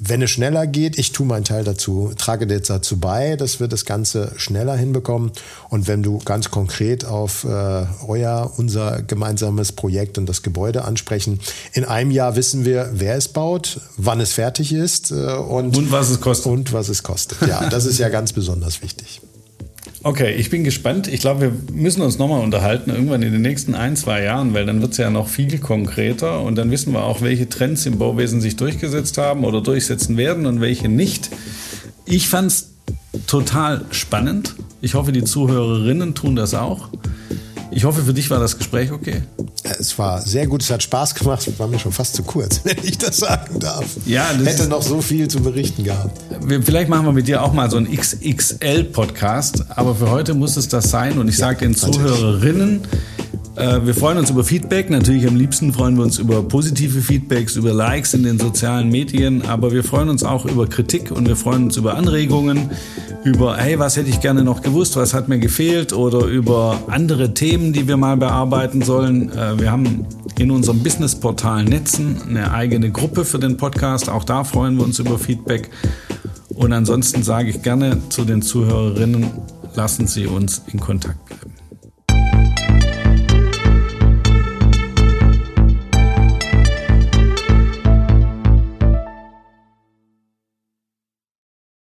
[0.00, 3.68] Wenn es schneller geht, ich tue meinen Teil dazu, trage jetzt dazu bei, dass wir
[3.68, 5.30] das Ganze schneller hinbekommen.
[5.68, 11.38] Und wenn du ganz konkret auf äh, euer, unser gemeinsames Projekt und das Gebäude ansprechen,
[11.72, 15.92] in einem Jahr wissen wir, wer es baut, wann es fertig ist äh, und, und
[15.92, 16.46] was es kostet.
[16.46, 17.46] Und was es kostet.
[17.46, 19.20] Ja, das ist ja ganz besonders wichtig.
[20.06, 21.08] Okay, ich bin gespannt.
[21.08, 24.66] Ich glaube, wir müssen uns nochmal unterhalten, irgendwann in den nächsten ein, zwei Jahren, weil
[24.66, 27.96] dann wird es ja noch viel konkreter und dann wissen wir auch, welche Trends im
[27.96, 31.30] Bauwesen sich durchgesetzt haben oder durchsetzen werden und welche nicht.
[32.04, 32.72] Ich fand es
[33.26, 34.56] total spannend.
[34.82, 36.90] Ich hoffe, die Zuhörerinnen tun das auch.
[37.70, 39.22] Ich hoffe, für dich war das Gespräch okay.
[39.64, 42.60] Es war sehr gut, es hat Spaß gemacht, es war mir schon fast zu kurz,
[42.64, 43.86] wenn ich das sagen darf.
[44.04, 46.20] Ja, das hätte noch so viel zu berichten gehabt.
[46.64, 50.68] Vielleicht machen wir mit dir auch mal so einen XXL-Podcast, aber für heute muss es
[50.68, 53.13] das sein und ich ja, sage den Zuhörerinnen, äh,
[53.56, 54.90] wir freuen uns über Feedback.
[54.90, 59.42] Natürlich am liebsten freuen wir uns über positive Feedbacks, über Likes in den sozialen Medien,
[59.42, 62.70] aber wir freuen uns auch über Kritik und wir freuen uns über Anregungen,
[63.24, 67.32] über, hey, was hätte ich gerne noch gewusst, was hat mir gefehlt oder über andere
[67.32, 69.30] Themen, die wir mal bearbeiten sollen.
[69.30, 70.06] Äh, wir haben
[70.38, 74.08] in unserem Businessportal Netzen eine eigene Gruppe für den Podcast.
[74.08, 75.70] Auch da freuen wir uns über Feedback.
[76.54, 79.26] Und ansonsten sage ich gerne zu den Zuhörerinnen,
[79.74, 81.43] lassen Sie uns in Kontakt bleiben.